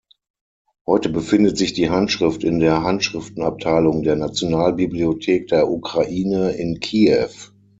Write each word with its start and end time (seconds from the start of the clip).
Heute 0.87 1.09
befindet 1.09 1.59
sich 1.59 1.73
die 1.73 1.91
Handschrift 1.91 2.43
in 2.43 2.57
der 2.57 2.81
Handschriftenabteilung 2.81 4.01
der 4.01 4.15
Nationalbibliothek 4.15 5.45
der 5.49 5.69
Ukraine 5.69 6.53
in 6.53 6.79
Kiew. 6.79 7.29